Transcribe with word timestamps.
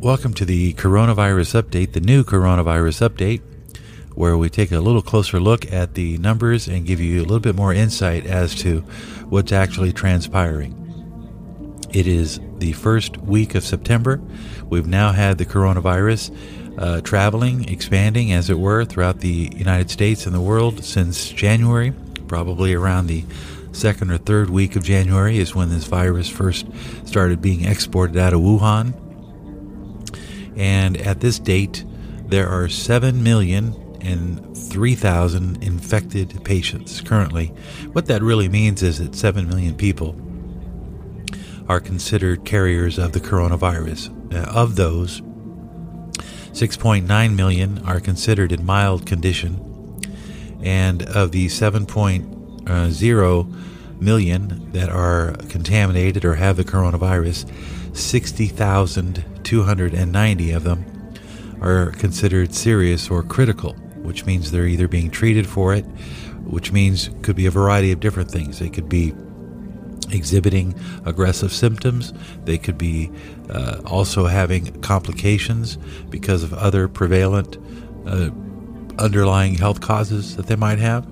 Welcome 0.00 0.32
to 0.34 0.44
the 0.44 0.74
coronavirus 0.74 1.60
update, 1.60 1.92
the 1.92 2.00
new 2.00 2.22
coronavirus 2.22 3.08
update, 3.08 3.42
where 4.14 4.38
we 4.38 4.48
take 4.48 4.70
a 4.70 4.78
little 4.78 5.02
closer 5.02 5.40
look 5.40 5.72
at 5.72 5.94
the 5.94 6.18
numbers 6.18 6.68
and 6.68 6.86
give 6.86 7.00
you 7.00 7.18
a 7.18 7.22
little 7.22 7.40
bit 7.40 7.56
more 7.56 7.74
insight 7.74 8.24
as 8.24 8.54
to 8.56 8.82
what's 9.28 9.50
actually 9.50 9.92
transpiring. 9.92 10.72
It 11.92 12.06
is 12.06 12.38
the 12.58 12.74
first 12.74 13.16
week 13.16 13.56
of 13.56 13.64
September. 13.64 14.20
We've 14.70 14.86
now 14.86 15.10
had 15.10 15.36
the 15.36 15.46
coronavirus 15.46 16.78
uh, 16.78 17.00
traveling, 17.00 17.68
expanding, 17.68 18.32
as 18.32 18.50
it 18.50 18.60
were, 18.60 18.84
throughout 18.84 19.18
the 19.18 19.52
United 19.56 19.90
States 19.90 20.26
and 20.26 20.34
the 20.34 20.40
world 20.40 20.84
since 20.84 21.28
January, 21.28 21.92
probably 22.28 22.72
around 22.72 23.08
the 23.08 23.24
second 23.72 24.12
or 24.12 24.18
third 24.18 24.48
week 24.48 24.76
of 24.76 24.84
January 24.84 25.38
is 25.38 25.56
when 25.56 25.70
this 25.70 25.86
virus 25.86 26.28
first 26.28 26.68
started 27.04 27.42
being 27.42 27.64
exported 27.64 28.16
out 28.16 28.32
of 28.32 28.40
Wuhan. 28.40 29.07
And 30.58 30.98
at 30.98 31.20
this 31.20 31.38
date, 31.38 31.84
there 32.26 32.48
are 32.48 32.68
7 32.68 33.22
million 33.22 33.74
and 34.00 34.56
3,000 34.56 35.62
infected 35.62 36.44
patients 36.44 37.00
currently. 37.00 37.52
What 37.92 38.06
that 38.06 38.22
really 38.22 38.48
means 38.48 38.82
is 38.82 38.98
that 38.98 39.14
7 39.14 39.48
million 39.48 39.76
people 39.76 40.16
are 41.68 41.78
considered 41.80 42.44
carriers 42.44 42.98
of 42.98 43.12
the 43.12 43.20
coronavirus. 43.20 44.12
Uh, 44.34 44.50
of 44.50 44.74
those, 44.76 45.20
6.9 46.52 47.36
million 47.36 47.78
are 47.86 48.00
considered 48.00 48.52
in 48.52 48.66
mild 48.66 49.06
condition, 49.06 49.64
and 50.62 51.02
of 51.02 51.32
the 51.32 51.46
7.0 51.46 54.00
million 54.00 54.72
that 54.72 54.88
are 54.88 55.32
contaminated 55.48 56.24
or 56.24 56.34
have 56.34 56.56
the 56.56 56.64
coronavirus, 56.64 57.44
60,290 59.48 60.52
of 60.52 60.64
them 60.64 60.84
are 61.62 61.92
considered 61.92 62.54
serious 62.54 63.10
or 63.10 63.22
critical, 63.22 63.72
which 64.02 64.26
means 64.26 64.50
they're 64.50 64.66
either 64.66 64.86
being 64.86 65.10
treated 65.10 65.46
for 65.46 65.72
it, 65.74 65.84
which 66.44 66.70
means 66.70 67.08
could 67.22 67.34
be 67.34 67.46
a 67.46 67.50
variety 67.50 67.90
of 67.90 67.98
different 67.98 68.30
things. 68.30 68.58
They 68.58 68.68
could 68.68 68.90
be 68.90 69.14
exhibiting 70.10 70.74
aggressive 71.06 71.50
symptoms. 71.50 72.12
They 72.44 72.58
could 72.58 72.76
be 72.76 73.10
uh, 73.48 73.80
also 73.86 74.26
having 74.26 74.82
complications 74.82 75.78
because 76.10 76.42
of 76.42 76.52
other 76.52 76.86
prevalent 76.86 77.56
uh, 78.06 78.28
underlying 78.98 79.54
health 79.54 79.80
causes 79.80 80.36
that 80.36 80.46
they 80.46 80.56
might 80.56 80.78
have. 80.78 81.08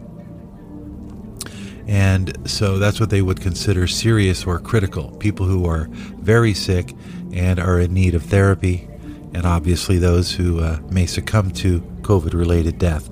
And 1.87 2.37
so 2.51 2.79
that's 2.79 3.01
what 3.01 3.09
they 3.09 3.23
would 3.23 3.41
consider 3.41 3.87
serious 3.87 4.45
or 4.45 4.59
critical 4.59 5.13
people 5.13 5.47
who 5.47 5.67
are 5.67 5.89
very 6.19 6.53
sick 6.53 6.93
and 7.33 7.59
are 7.59 7.81
in 7.81 7.95
need 7.95 8.15
of 8.15 8.23
therapy, 8.23 8.89
and 9.35 9.45
obviously 9.45 9.99
those 9.99 10.33
who 10.33 10.61
uh, 10.61 10.79
may 10.91 11.07
succumb 11.07 11.51
to 11.53 11.81
COVID 12.03 12.35
related 12.35 12.79
death. 12.79 13.11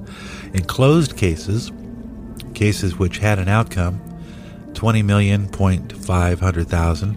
In 0.55 0.65
closed 0.65 1.17
cases, 1.17 1.73
cases 2.55 2.98
which 2.98 3.19
had 3.19 3.39
an 3.39 3.48
outcome, 3.48 4.01
20 4.75 5.03
million 5.03 5.48
point 5.48 5.92
five 6.05 6.41
hundred 6.41 6.69
thousand 6.69 7.17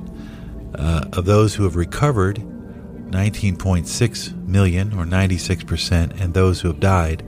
uh, 0.76 1.06
of 1.14 1.26
those 1.26 1.56
who 1.56 1.64
have 1.64 1.76
recovered, 1.76 2.38
19.6 2.38 4.48
million 4.48 4.94
or 4.94 5.06
96 5.06 5.64
percent, 5.64 6.14
and 6.20 6.34
those 6.34 6.62
who 6.62 6.68
have 6.68 6.80
died, 6.80 7.24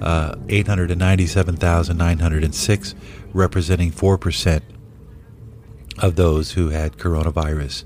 uh, 0.00 0.34
897,906 0.48 2.94
representing 3.32 3.92
4% 3.92 4.62
of 5.98 6.16
those 6.16 6.52
who 6.52 6.70
had 6.70 6.96
coronavirus. 6.96 7.84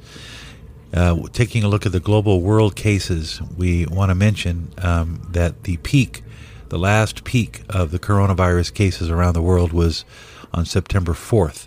Uh, 0.95 1.27
taking 1.33 1.65
a 1.65 1.69
look 1.69 1.85
at 1.85 1.93
the 1.93 1.99
global 1.99 2.41
world 2.41 2.77
cases, 2.77 3.43
we 3.57 3.85
want 3.87 4.11
to 4.11 4.15
mention 4.15 4.73
um, 4.79 5.21
that 5.33 5.65
the 5.65 5.77
peak, 5.79 6.23
the 6.69 6.79
last 6.79 7.25
peak 7.25 7.63
of 7.69 7.91
the 7.91 7.99
coronavirus 7.99 8.73
cases 8.73 9.11
around 9.11 9.33
the 9.33 9.43
world 9.43 9.73
was 9.73 10.05
on 10.53 10.65
September 10.65 11.13
4th. 11.13 11.67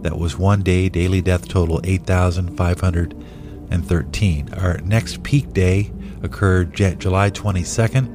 That 0.02 0.18
was 0.18 0.38
one 0.38 0.62
day 0.62 0.88
daily 0.88 1.20
death 1.20 1.48
total 1.48 1.80
8,513. 1.82 4.54
Our 4.54 4.78
next 4.78 5.24
peak 5.24 5.52
day 5.52 5.90
occurred 6.22 6.74
July 6.74 7.30
22nd, 7.30 8.06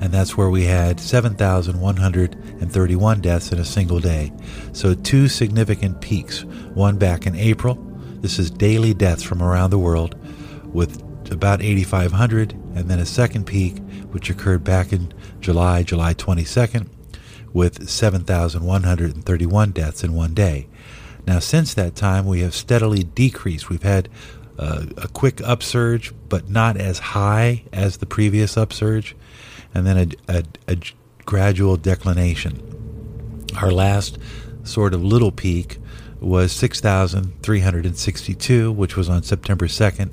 and 0.00 0.12
that's 0.12 0.36
where 0.36 0.50
we 0.50 0.64
had 0.64 0.98
7,131 2.70 3.20
deaths 3.20 3.52
in 3.52 3.58
a 3.58 3.64
single 3.64 4.00
day. 4.00 4.32
So, 4.72 4.94
two 4.94 5.28
significant 5.28 6.00
peaks 6.00 6.44
one 6.74 6.96
back 6.98 7.26
in 7.26 7.34
April. 7.34 7.74
This 8.20 8.38
is 8.38 8.50
daily 8.50 8.94
deaths 8.94 9.22
from 9.22 9.42
around 9.42 9.70
the 9.70 9.78
world, 9.78 10.16
with 10.72 11.02
about 11.30 11.62
8,500, 11.62 12.52
and 12.74 12.88
then 12.88 12.98
a 12.98 13.06
second 13.06 13.46
peak, 13.46 13.78
which 14.10 14.30
occurred 14.30 14.64
back 14.64 14.92
in 14.92 15.12
July, 15.40 15.82
July 15.82 16.14
22nd, 16.14 16.88
with 17.52 17.88
7,131 17.88 19.70
deaths 19.72 20.04
in 20.04 20.14
one 20.14 20.34
day. 20.34 20.68
Now, 21.26 21.38
since 21.38 21.74
that 21.74 21.96
time, 21.96 22.26
we 22.26 22.40
have 22.40 22.54
steadily 22.54 23.02
decreased. 23.02 23.70
We've 23.70 23.82
had 23.82 24.08
uh, 24.58 24.86
a 24.96 25.08
quick 25.08 25.40
upsurge, 25.42 26.12
but 26.28 26.48
not 26.48 26.76
as 26.76 26.98
high 26.98 27.64
as 27.72 27.98
the 27.98 28.06
previous 28.06 28.56
upsurge 28.56 29.16
and 29.74 29.86
then 29.86 30.16
a, 30.28 30.36
a, 30.36 30.44
a 30.68 30.76
gradual 31.24 31.76
declination. 31.76 32.60
Our 33.60 33.70
last 33.70 34.18
sort 34.64 34.94
of 34.94 35.04
little 35.04 35.32
peak 35.32 35.78
was 36.20 36.52
6,362, 36.52 38.72
which 38.72 38.96
was 38.96 39.08
on 39.08 39.22
September 39.22 39.66
2nd, 39.66 40.10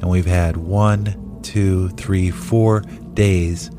and 0.00 0.08
we've 0.08 0.26
had 0.26 0.56
one, 0.56 1.40
two, 1.42 1.88
three, 1.90 2.30
four 2.30 2.80
days 3.14 3.70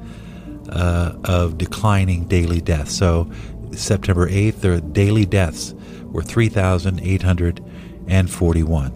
uh, 0.70 1.18
of 1.24 1.58
declining 1.58 2.26
daily 2.26 2.62
deaths. 2.62 2.96
So 2.96 3.30
September 3.72 4.30
8th, 4.30 4.62
the 4.62 4.82
daily 4.82 5.26
deaths 5.26 5.74
were 6.06 6.22
3,841. 6.22 8.96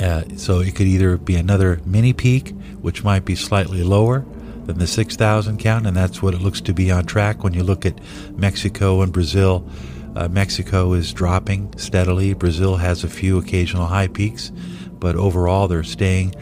Uh, 0.00 0.24
so 0.36 0.60
it 0.60 0.74
could 0.74 0.86
either 0.86 1.18
be 1.18 1.36
another 1.36 1.80
mini 1.84 2.12
peak, 2.12 2.54
which 2.80 3.04
might 3.04 3.24
be 3.24 3.34
slightly 3.34 3.82
lower, 3.82 4.24
than 4.66 4.78
the 4.78 4.86
6,000 4.86 5.58
count, 5.58 5.86
and 5.86 5.96
that's 5.96 6.22
what 6.22 6.34
it 6.34 6.40
looks 6.40 6.60
to 6.62 6.72
be 6.72 6.90
on 6.90 7.04
track 7.04 7.42
when 7.42 7.54
you 7.54 7.62
look 7.62 7.84
at 7.84 7.98
Mexico 8.36 9.02
and 9.02 9.12
Brazil. 9.12 9.68
Uh, 10.16 10.28
Mexico 10.28 10.92
is 10.92 11.12
dropping 11.12 11.76
steadily. 11.78 12.34
Brazil 12.34 12.76
has 12.76 13.04
a 13.04 13.08
few 13.08 13.38
occasional 13.38 13.86
high 13.86 14.08
peaks, 14.08 14.50
but 14.98 15.16
overall 15.16 15.68
they're 15.68 15.84
staying 15.84 16.34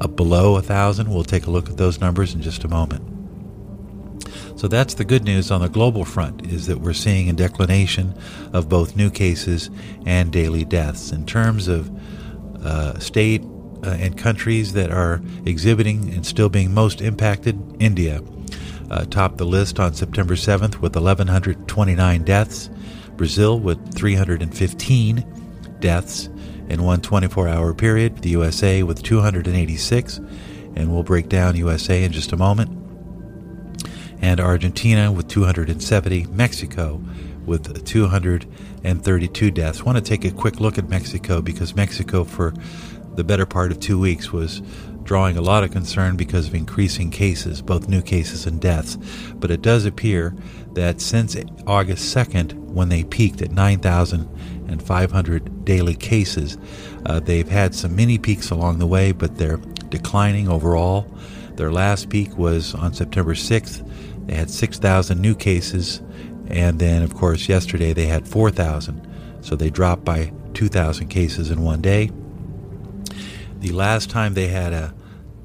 up 0.00 0.16
below 0.16 0.52
1,000. 0.52 1.08
We'll 1.08 1.24
take 1.24 1.46
a 1.46 1.50
look 1.50 1.68
at 1.68 1.76
those 1.76 2.00
numbers 2.00 2.34
in 2.34 2.42
just 2.42 2.64
a 2.64 2.68
moment. 2.68 3.12
So 4.56 4.68
that's 4.68 4.94
the 4.94 5.04
good 5.04 5.24
news 5.24 5.50
on 5.50 5.60
the 5.60 5.68
global 5.68 6.04
front 6.04 6.46
is 6.46 6.66
that 6.66 6.80
we're 6.80 6.94
seeing 6.94 7.28
a 7.28 7.34
declination 7.34 8.14
of 8.54 8.70
both 8.70 8.96
new 8.96 9.10
cases 9.10 9.68
and 10.06 10.32
daily 10.32 10.64
deaths. 10.64 11.12
In 11.12 11.26
terms 11.26 11.68
of 11.68 11.90
uh, 12.64 12.98
state 12.98 13.42
uh, 13.42 13.48
and 13.92 14.16
countries 14.16 14.72
that 14.72 14.90
are 14.90 15.20
exhibiting 15.44 16.12
and 16.12 16.26
still 16.26 16.48
being 16.48 16.72
most 16.72 17.00
impacted, 17.00 17.60
India 17.80 18.20
uh, 18.90 19.04
topped 19.06 19.38
the 19.38 19.44
list 19.44 19.80
on 19.80 19.94
September 19.94 20.34
7th 20.34 20.80
with 20.80 20.94
1,129 20.94 22.22
deaths, 22.24 22.70
Brazil 23.16 23.58
with 23.58 23.94
315 23.94 25.24
deaths 25.80 26.28
in 26.68 26.82
one 26.82 27.00
24 27.00 27.48
hour 27.48 27.74
period, 27.74 28.18
the 28.18 28.30
USA 28.30 28.82
with 28.82 29.02
286, 29.02 30.18
and 30.76 30.92
we'll 30.92 31.02
break 31.02 31.28
down 31.28 31.56
USA 31.56 32.02
in 32.04 32.12
just 32.12 32.32
a 32.32 32.36
moment, 32.36 32.70
and 34.20 34.40
Argentina 34.40 35.10
with 35.12 35.28
270, 35.28 36.26
Mexico 36.26 37.00
with 37.44 37.84
232 37.84 39.50
deaths. 39.52 39.80
I 39.80 39.84
want 39.84 39.98
to 39.98 40.04
take 40.04 40.24
a 40.24 40.30
quick 40.32 40.60
look 40.60 40.78
at 40.78 40.88
Mexico 40.88 41.40
because 41.40 41.76
Mexico, 41.76 42.24
for 42.24 42.52
the 43.16 43.24
better 43.24 43.46
part 43.46 43.72
of 43.72 43.80
two 43.80 43.98
weeks, 43.98 44.32
was 44.32 44.62
drawing 45.06 45.36
a 45.36 45.42
lot 45.42 45.64
of 45.64 45.70
concern 45.70 46.16
because 46.16 46.48
of 46.48 46.54
increasing 46.54 47.10
cases, 47.10 47.62
both 47.62 47.88
new 47.88 48.02
cases 48.02 48.46
and 48.46 48.60
deaths. 48.60 48.98
But 49.34 49.50
it 49.50 49.62
does 49.62 49.86
appear 49.86 50.34
that 50.74 51.00
since 51.00 51.34
August 51.66 52.14
2nd, 52.14 52.52
when 52.66 52.90
they 52.90 53.04
peaked 53.04 53.40
at 53.40 53.52
9,500 53.52 55.64
daily 55.64 55.94
cases, 55.94 56.58
uh, 57.06 57.20
they've 57.20 57.48
had 57.48 57.74
some 57.74 57.96
mini 57.96 58.18
peaks 58.18 58.50
along 58.50 58.78
the 58.78 58.86
way, 58.86 59.12
but 59.12 59.38
they're 59.38 59.60
declining 59.88 60.48
overall. 60.48 61.10
Their 61.54 61.72
last 61.72 62.10
peak 62.10 62.36
was 62.36 62.74
on 62.74 62.92
September 62.92 63.34
6th. 63.34 64.26
They 64.26 64.34
had 64.34 64.50
6,000 64.50 65.20
new 65.20 65.34
cases, 65.34 66.02
and 66.48 66.78
then, 66.78 67.02
of 67.02 67.14
course, 67.14 67.48
yesterday 67.48 67.92
they 67.92 68.06
had 68.06 68.28
4,000. 68.28 69.02
So 69.40 69.56
they 69.56 69.70
dropped 69.70 70.04
by 70.04 70.32
2,000 70.54 71.08
cases 71.08 71.50
in 71.50 71.62
one 71.62 71.80
day. 71.80 72.10
The 73.58 73.72
last 73.72 74.10
time 74.10 74.34
they 74.34 74.48
had 74.48 74.74
a 74.74 74.94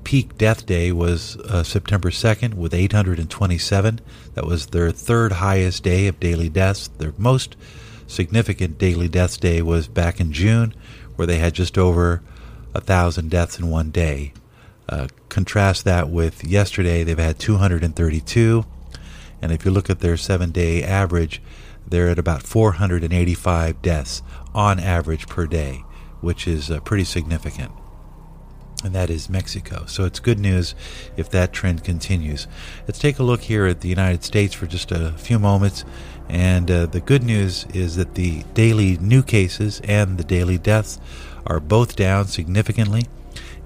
peak 0.03 0.37
death 0.37 0.65
day 0.65 0.91
was 0.91 1.37
uh, 1.37 1.63
September 1.63 2.09
2nd 2.09 2.55
with 2.55 2.73
827. 2.73 4.01
That 4.33 4.45
was 4.45 4.67
their 4.67 4.91
third 4.91 5.31
highest 5.33 5.83
day 5.83 6.07
of 6.07 6.19
daily 6.19 6.49
deaths. 6.49 6.89
Their 6.89 7.13
most 7.17 7.55
significant 8.07 8.77
daily 8.77 9.07
deaths 9.07 9.37
day 9.37 9.61
was 9.61 9.87
back 9.87 10.19
in 10.19 10.33
June, 10.33 10.73
where 11.15 11.25
they 11.25 11.37
had 11.37 11.53
just 11.53 11.77
over 11.77 12.21
a 12.73 12.81
thousand 12.81 13.29
deaths 13.29 13.57
in 13.57 13.69
one 13.69 13.91
day. 13.91 14.33
Uh, 14.89 15.07
contrast 15.29 15.85
that 15.85 16.09
with 16.09 16.43
yesterday, 16.43 17.03
they've 17.03 17.17
had 17.17 17.39
232. 17.39 18.65
And 19.41 19.51
if 19.53 19.63
you 19.63 19.71
look 19.71 19.89
at 19.89 20.01
their 20.01 20.17
seven 20.17 20.51
day 20.51 20.83
average, 20.83 21.41
they're 21.87 22.09
at 22.09 22.19
about 22.19 22.43
485 22.43 23.81
deaths 23.81 24.21
on 24.53 24.81
average 24.81 25.27
per 25.27 25.47
day, 25.47 25.85
which 26.19 26.45
is 26.45 26.69
uh, 26.69 26.81
pretty 26.81 27.05
significant 27.05 27.71
and 28.83 28.93
that 28.93 29.09
is 29.09 29.29
Mexico. 29.29 29.85
So 29.85 30.05
it's 30.05 30.19
good 30.19 30.39
news 30.39 30.75
if 31.17 31.29
that 31.31 31.53
trend 31.53 31.83
continues. 31.83 32.47
Let's 32.87 32.99
take 32.99 33.19
a 33.19 33.23
look 33.23 33.41
here 33.41 33.65
at 33.65 33.81
the 33.81 33.89
United 33.89 34.23
States 34.23 34.53
for 34.53 34.67
just 34.67 34.91
a 34.91 35.11
few 35.13 35.39
moments. 35.39 35.85
And 36.29 36.71
uh, 36.71 36.85
the 36.85 37.01
good 37.01 37.23
news 37.23 37.65
is 37.73 37.95
that 37.97 38.15
the 38.15 38.43
daily 38.53 38.97
new 38.97 39.21
cases 39.23 39.81
and 39.83 40.17
the 40.17 40.23
daily 40.23 40.57
deaths 40.57 40.99
are 41.45 41.59
both 41.59 41.95
down 41.95 42.27
significantly 42.27 43.03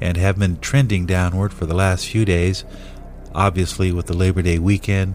and 0.02 0.18
have 0.18 0.40
been 0.40 0.60
trending 0.60 1.06
downward 1.06 1.54
for 1.54 1.66
the 1.66 1.76
last 1.76 2.08
few 2.08 2.26
days. 2.26 2.66
Obviously, 3.34 3.92
with 3.92 4.08
the 4.08 4.16
Labor 4.16 4.42
Day 4.42 4.60
weekend, 4.60 5.14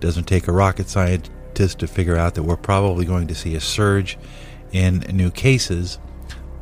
doesn't 0.00 0.24
take 0.24 0.48
a 0.48 0.52
rocket 0.52 0.88
scientist 0.88 1.78
to 1.78 1.86
figure 1.86 2.16
out 2.16 2.34
that 2.34 2.42
we're 2.42 2.56
probably 2.56 3.04
going 3.04 3.26
to 3.28 3.34
see 3.34 3.54
a 3.54 3.60
surge 3.60 4.18
in 4.72 4.98
new 5.12 5.30
cases 5.30 5.98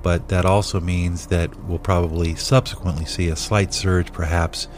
but 0.06 0.28
that 0.28 0.46
also 0.46 0.78
means 0.78 1.26
that 1.26 1.52
we'll 1.64 1.80
probably 1.80 2.36
subsequently 2.36 3.06
see 3.06 3.28
a 3.28 3.34
slight 3.34 3.74
surge, 3.74 4.12
perhaps, 4.12 4.68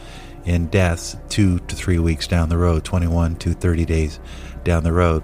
in 0.43 0.65
deaths 0.65 1.15
two 1.29 1.59
to 1.59 1.75
three 1.75 1.99
weeks 1.99 2.25
down 2.25 2.49
the 2.49 2.57
road, 2.57 2.83
21 2.83 3.35
to 3.35 3.53
30 3.53 3.85
days 3.85 4.19
down 4.63 4.83
the 4.83 4.91
road. 4.91 5.21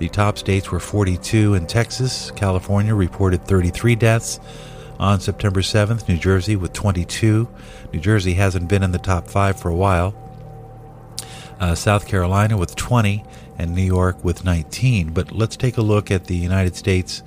The 0.00 0.08
top 0.08 0.38
states 0.38 0.70
were 0.70 0.80
42 0.80 1.52
in 1.52 1.66
Texas. 1.66 2.30
California 2.30 2.94
reported 2.94 3.44
33 3.44 3.96
deaths 3.96 4.40
on 4.98 5.20
September 5.20 5.60
7th. 5.60 6.08
New 6.08 6.16
Jersey 6.16 6.56
with 6.56 6.72
22. 6.72 7.46
New 7.92 8.00
Jersey 8.00 8.32
hasn't 8.32 8.66
been 8.66 8.82
in 8.82 8.92
the 8.92 8.98
top 8.98 9.28
five 9.28 9.60
for 9.60 9.68
a 9.68 9.74
while. 9.74 10.14
Uh, 11.60 11.74
South 11.74 12.06
Carolina 12.06 12.56
with 12.56 12.76
20 12.76 13.22
and 13.58 13.74
New 13.74 13.82
York 13.82 14.24
with 14.24 14.42
19. 14.42 15.12
But 15.12 15.32
let's 15.32 15.54
take 15.54 15.76
a 15.76 15.82
look 15.82 16.10
at 16.10 16.24
the 16.24 16.36
United 16.36 16.76
States 16.76 17.22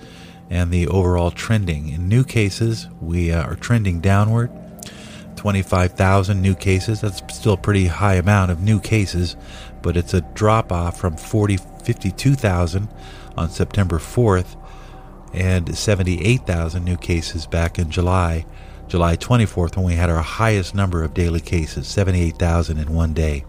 and 0.49 0.71
the 0.71 0.87
overall 0.87 1.29
trending. 1.29 1.89
In 1.89 2.09
new 2.09 2.23
cases, 2.23 2.87
we 2.99 3.31
uh, 3.31 3.43
are 3.43 3.55
trending 3.55 3.99
downward. 3.99 4.49
25,000 5.43 6.41
new 6.41 6.55
cases. 6.55 7.01
That's 7.01 7.21
still 7.35 7.55
a 7.55 7.57
pretty 7.57 7.87
high 7.87 8.13
amount 8.13 8.49
of 8.49 8.61
new 8.61 8.79
cases, 8.79 9.35
but 9.81 9.97
it's 9.97 10.13
a 10.13 10.21
drop 10.21 10.71
off 10.71 10.97
from 10.97 11.17
40, 11.17 11.57
52,000 11.57 12.87
on 13.35 13.49
September 13.49 13.99
4th 13.99 14.55
and 15.33 15.77
78,000 15.77 16.85
new 16.85 16.95
cases 16.95 17.45
back 17.45 17.77
in 17.77 17.91
July, 17.91 18.45
July 18.87 19.17
24th, 19.17 19.75
when 19.75 19.85
we 19.85 19.95
had 19.95 20.09
our 20.09 20.21
highest 20.21 20.73
number 20.73 21.03
of 21.03 21.13
daily 21.13 21.41
cases, 21.41 21.89
78,000 21.89 22.77
in 22.77 22.93
one 22.93 23.11
day, 23.11 23.43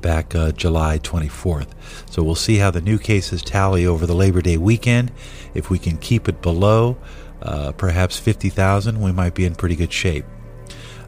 back 0.00 0.34
uh, 0.34 0.52
July 0.52 0.98
24th. 0.98 1.68
So 2.08 2.22
we'll 2.22 2.34
see 2.34 2.56
how 2.56 2.70
the 2.70 2.80
new 2.80 2.98
cases 2.98 3.42
tally 3.42 3.84
over 3.84 4.06
the 4.06 4.14
Labor 4.14 4.40
Day 4.40 4.56
weekend. 4.56 5.12
If 5.52 5.68
we 5.68 5.78
can 5.78 5.98
keep 5.98 6.30
it 6.30 6.40
below 6.40 6.96
uh, 7.42 7.72
perhaps 7.72 8.18
50,000, 8.18 9.02
we 9.02 9.12
might 9.12 9.34
be 9.34 9.44
in 9.44 9.54
pretty 9.54 9.76
good 9.76 9.92
shape. 9.92 10.24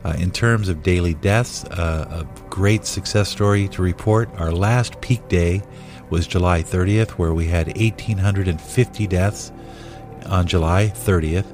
Uh, 0.05 0.15
in 0.19 0.31
terms 0.31 0.69
of 0.69 0.83
daily 0.83 1.15
deaths, 1.15 1.65
uh, 1.65 2.25
a 2.27 2.51
great 2.51 2.85
success 2.85 3.29
story 3.29 3.69
to 3.69 3.81
report. 3.81 4.29
Our 4.37 4.53
last 4.53 5.01
peak 5.01 5.27
day 5.29 5.63
was 6.11 6.27
July 6.27 6.63
30th, 6.63 7.13
where 7.13 7.33
we 7.33 7.47
had 7.47 7.69
1,850 7.79 9.07
deaths 9.07 9.51
on 10.27 10.47
July 10.47 10.93
30th. 10.95 11.47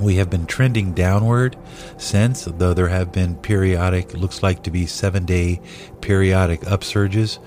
We 0.00 0.16
have 0.16 0.30
been 0.30 0.46
trending 0.46 0.94
downward 0.94 1.56
since, 1.98 2.46
though 2.46 2.74
there 2.74 2.88
have 2.88 3.12
been 3.12 3.36
periodic, 3.36 4.14
looks 4.14 4.42
like 4.42 4.62
to 4.64 4.70
be 4.70 4.86
seven 4.86 5.26
day 5.26 5.60
periodic 6.00 6.62
upsurges, 6.62 7.38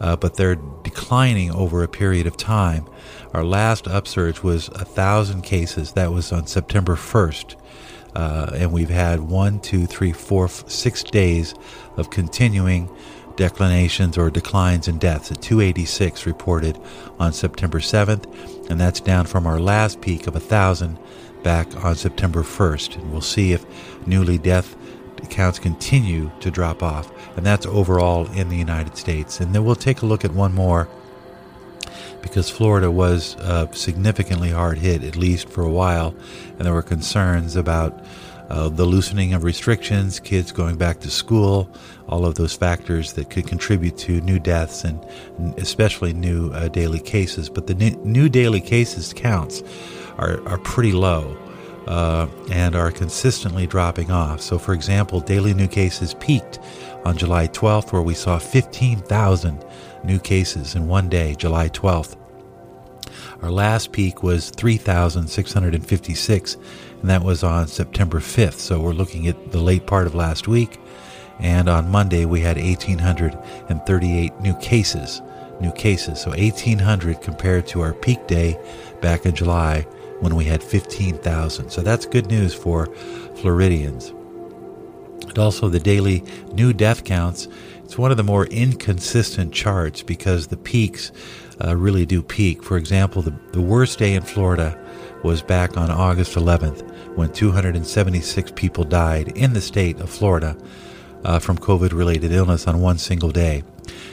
uh, 0.00 0.16
but 0.16 0.34
they're 0.36 0.56
declining 0.82 1.50
over 1.52 1.82
a 1.82 1.88
period 1.88 2.26
of 2.26 2.36
time. 2.36 2.86
Our 3.34 3.44
last 3.44 3.86
upsurge 3.86 4.42
was 4.42 4.68
a 4.68 4.84
thousand 4.84 5.42
cases. 5.42 5.92
That 5.92 6.12
was 6.12 6.32
on 6.32 6.46
September 6.46 6.96
1st. 6.96 7.56
Uh, 8.14 8.50
and 8.54 8.72
we've 8.72 8.90
had 8.90 9.20
one, 9.20 9.60
two, 9.60 9.86
three, 9.86 10.12
four, 10.12 10.48
six 10.48 11.02
days 11.02 11.54
of 11.96 12.10
continuing 12.10 12.88
declinations 13.36 14.18
or 14.18 14.30
declines 14.30 14.88
in 14.88 14.98
deaths 14.98 15.30
at 15.30 15.40
286 15.40 16.26
reported 16.26 16.78
on 17.18 17.32
September 17.32 17.78
7th, 17.78 18.70
and 18.70 18.80
that's 18.80 19.00
down 19.00 19.26
from 19.26 19.46
our 19.46 19.58
last 19.58 20.00
peak 20.00 20.26
of 20.26 20.34
1,000 20.34 20.98
back 21.42 21.84
on 21.84 21.94
September 21.94 22.42
1st. 22.42 22.96
And 22.96 23.10
we'll 23.10 23.20
see 23.20 23.52
if 23.52 23.64
newly 24.06 24.38
death 24.38 24.76
counts 25.30 25.58
continue 25.58 26.30
to 26.40 26.50
drop 26.50 26.82
off, 26.82 27.10
and 27.36 27.46
that's 27.46 27.66
overall 27.66 28.26
in 28.32 28.48
the 28.48 28.56
United 28.56 28.96
States. 28.96 29.40
And 29.40 29.54
then 29.54 29.64
we'll 29.64 29.74
take 29.74 30.02
a 30.02 30.06
look 30.06 30.24
at 30.24 30.32
one 30.32 30.54
more 30.54 30.88
because 32.22 32.50
Florida 32.50 32.90
was 32.90 33.36
uh, 33.36 33.70
significantly 33.72 34.50
hard 34.50 34.78
hit, 34.78 35.02
at 35.04 35.16
least 35.16 35.48
for 35.48 35.62
a 35.62 35.70
while, 35.70 36.14
and 36.58 36.60
there 36.60 36.72
were 36.72 36.82
concerns 36.82 37.56
about 37.56 38.04
uh, 38.50 38.68
the 38.68 38.84
loosening 38.84 39.32
of 39.32 39.44
restrictions, 39.44 40.18
kids 40.18 40.50
going 40.50 40.76
back 40.76 40.98
to 41.00 41.08
school, 41.08 41.70
all 42.08 42.26
of 42.26 42.34
those 42.34 42.54
factors 42.54 43.12
that 43.12 43.30
could 43.30 43.46
contribute 43.46 43.96
to 43.96 44.20
new 44.22 44.40
deaths 44.40 44.82
and 44.82 45.00
especially 45.56 46.12
new 46.12 46.50
uh, 46.50 46.66
daily 46.68 46.98
cases. 46.98 47.48
But 47.48 47.68
the 47.68 47.74
new, 47.74 47.90
new, 48.04 48.28
daily 48.28 48.60
cases 48.60 49.12
counts 49.12 49.62
are, 50.18 50.46
are 50.48 50.58
pretty 50.58 50.92
low. 50.92 51.36
Uh, 51.86 52.28
and 52.52 52.76
are 52.76 52.92
consistently 52.92 53.66
dropping 53.66 54.12
off. 54.12 54.40
So, 54.40 54.58
for 54.58 54.74
example, 54.74 55.18
daily 55.18 55.54
new 55.54 55.66
cases 55.66 56.14
peaked 56.20 56.60
on 57.04 57.16
July 57.16 57.48
12th, 57.48 57.90
where 57.90 58.02
we 58.02 58.14
saw 58.14 58.38
15,000 58.38 59.64
new 60.04 60.18
cases 60.18 60.74
in 60.74 60.88
one 60.88 61.08
day, 61.08 61.34
July 61.34 61.68
12th. 61.68 62.16
Our 63.42 63.50
last 63.50 63.92
peak 63.92 64.22
was 64.22 64.50
3,656, 64.50 66.56
and 67.00 67.10
that 67.10 67.24
was 67.24 67.42
on 67.42 67.68
September 67.68 68.20
5th. 68.20 68.58
So 68.58 68.80
we're 68.80 68.92
looking 68.92 69.28
at 69.28 69.52
the 69.52 69.60
late 69.60 69.86
part 69.86 70.06
of 70.06 70.14
last 70.14 70.46
week. 70.46 70.78
And 71.38 71.68
on 71.68 71.90
Monday, 71.90 72.26
we 72.26 72.40
had 72.40 72.58
1,838 72.58 74.40
new 74.40 74.54
cases. 74.58 75.22
New 75.60 75.72
cases. 75.72 76.20
So 76.20 76.30
1,800 76.30 77.22
compared 77.22 77.66
to 77.68 77.80
our 77.80 77.94
peak 77.94 78.26
day 78.26 78.58
back 79.00 79.24
in 79.24 79.34
July 79.34 79.86
when 80.20 80.36
we 80.36 80.44
had 80.44 80.62
15,000. 80.62 81.70
So 81.70 81.80
that's 81.80 82.04
good 82.04 82.26
news 82.26 82.52
for 82.52 82.86
Floridians. 83.36 84.12
And 85.28 85.38
also 85.38 85.68
the 85.68 85.80
daily 85.80 86.24
new 86.52 86.72
death 86.72 87.04
counts. 87.04 87.48
It's 87.90 87.98
one 87.98 88.12
of 88.12 88.16
the 88.16 88.22
more 88.22 88.46
inconsistent 88.46 89.52
charts 89.52 90.04
because 90.04 90.46
the 90.46 90.56
peaks 90.56 91.10
uh, 91.60 91.74
really 91.74 92.06
do 92.06 92.22
peak. 92.22 92.62
For 92.62 92.76
example, 92.76 93.20
the, 93.20 93.34
the 93.50 93.60
worst 93.60 93.98
day 93.98 94.14
in 94.14 94.22
Florida 94.22 94.78
was 95.24 95.42
back 95.42 95.76
on 95.76 95.90
August 95.90 96.36
11th 96.36 96.88
when 97.16 97.32
276 97.32 98.52
people 98.54 98.84
died 98.84 99.36
in 99.36 99.54
the 99.54 99.60
state 99.60 99.98
of 99.98 100.08
Florida 100.08 100.56
uh, 101.24 101.40
from 101.40 101.58
COVID 101.58 101.92
related 101.92 102.30
illness 102.30 102.68
on 102.68 102.80
one 102.80 102.96
single 102.96 103.32
day. 103.32 103.64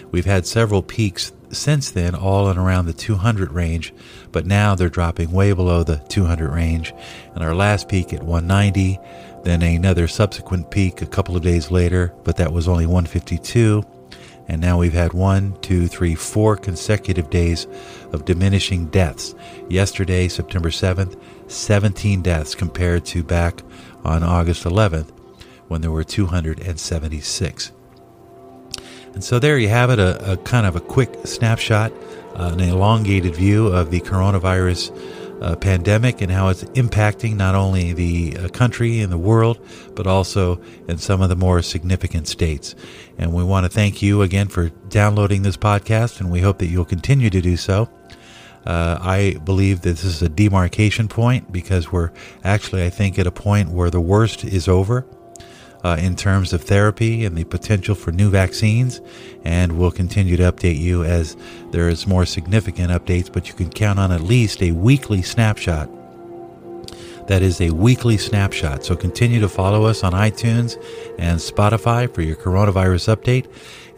We've 0.10 0.26
had 0.26 0.48
several 0.48 0.82
peaks 0.82 1.32
since 1.52 1.92
then, 1.92 2.16
all 2.16 2.50
in 2.50 2.58
around 2.58 2.88
the 2.88 2.94
200 2.94 3.52
range, 3.52 3.94
but 4.32 4.48
now 4.48 4.74
they're 4.74 4.90
dropping 4.90 5.32
way 5.32 5.54
below 5.54 5.84
the 5.84 5.98
200 6.10 6.52
range. 6.52 6.94
And 7.36 7.44
our 7.44 7.54
last 7.54 7.88
peak 7.88 8.12
at 8.12 8.24
190, 8.24 9.00
then 9.44 9.62
another 9.62 10.08
subsequent 10.08 10.72
peak 10.72 11.02
a 11.02 11.06
couple 11.06 11.36
of 11.36 11.44
days 11.44 11.72
later, 11.72 12.14
but 12.24 12.38
that 12.38 12.52
was 12.52 12.68
only 12.68 12.86
152. 12.86 13.84
And 14.50 14.62
now 14.62 14.80
we've 14.80 14.94
had 14.94 15.14
one, 15.14 15.58
two, 15.62 15.88
three, 15.88 16.16
four 16.16 16.56
consecutive 16.56 17.30
days 17.30 17.68
of 18.14 18.26
diminishing 18.26 18.88
deaths. 18.88 19.36
Yesterday, 19.70 20.28
September 20.30 20.70
7th, 20.70 21.20
17 21.48 22.22
deaths 22.22 22.56
compared 22.56 23.06
to 23.06 23.24
back 23.24 23.62
on 24.06 24.24
August 24.24 24.64
11th 24.64 25.12
when 25.68 25.82
there 25.82 25.92
were 25.92 26.04
276. 26.04 27.72
And 29.14 29.24
so 29.24 29.40
there 29.40 29.58
you 29.58 29.70
have 29.70 29.90
it, 29.90 30.00
a, 30.00 30.34
a 30.34 30.38
kind 30.38 30.66
of 30.66 30.76
a 30.76 30.80
quick 30.80 31.14
snapshot, 31.26 31.92
uh, 32.36 32.52
an 32.54 32.60
elongated 32.60 33.36
view 33.36 33.68
of 33.68 33.92
the 33.92 34.00
coronavirus 34.02 34.96
uh, 35.42 35.56
pandemic 35.56 36.22
and 36.22 36.32
how 36.32 36.50
it's 36.50 36.64
impacting 36.64 37.36
not 37.36 37.56
only 37.56 37.94
the 37.94 38.38
uh, 38.38 38.48
country 38.50 39.02
and 39.02 39.12
the 39.12 39.18
world, 39.18 39.60
but 39.96 40.08
also 40.08 40.62
in 40.88 40.98
some 40.98 41.22
of 41.22 41.30
the 41.30 41.36
more 41.36 41.62
significant 41.62 42.28
states. 42.28 42.76
And 43.18 43.34
we 43.34 43.44
want 43.44 43.66
to 43.66 43.70
thank 43.70 44.02
you 44.02 44.22
again 44.22 44.48
for 44.48 44.70
downloading 44.90 45.44
this 45.44 45.58
podcast, 45.58 46.20
and 46.20 46.32
we 46.32 46.42
hope 46.42 46.60
that 46.60 46.68
you'll 46.68 46.86
continue 46.86 47.30
to 47.30 47.42
do 47.42 47.58
so. 47.58 47.90
Uh, 48.66 48.98
I 49.02 49.38
believe 49.46 49.82
that 49.82 49.92
this 49.92 50.04
is 50.04 50.22
a 50.22 50.28
demarcation 50.28 51.08
point 51.08 51.52
because 51.54 51.92
we're 51.92 52.12
actually, 52.44 52.84
I 52.84 52.90
think, 52.90 53.18
at 53.18 53.26
a 53.26 53.32
point 53.32 53.70
where 53.70 53.90
the 53.90 54.02
worst 54.02 54.44
is 54.44 54.68
over 54.68 55.06
uh, 55.84 55.98
in 56.00 56.16
terms 56.16 56.54
of 56.54 56.64
therapy 56.64 57.26
and 57.26 57.38
the 57.38 57.44
potential 57.44 57.96
for 57.96 58.12
new 58.12 58.30
vaccines. 58.30 59.02
And 59.44 59.78
we'll 59.78 59.92
continue 59.92 60.38
to 60.38 60.52
update 60.52 60.80
you 60.80 61.04
as 61.04 61.36
there 61.72 61.90
is 61.90 62.08
more 62.08 62.26
significant 62.26 62.92
updates, 62.92 63.32
but 63.32 63.48
you 63.48 63.54
can 63.54 63.70
count 63.70 64.00
on 64.00 64.12
at 64.12 64.22
least 64.22 64.62
a 64.62 64.72
weekly 64.72 65.22
snapshot. 65.22 65.90
That 67.28 67.42
is 67.42 67.60
a 67.60 67.72
weekly 67.72 68.18
snapshot. 68.18 68.86
So 68.86 68.96
continue 68.96 69.42
to 69.42 69.50
follow 69.50 69.86
us 69.86 70.04
on 70.04 70.14
iTunes 70.14 70.82
and 71.20 71.40
Spotify 71.40 72.14
for 72.14 72.22
your 72.22 72.38
coronavirus 72.38 73.16
update. 73.16 73.48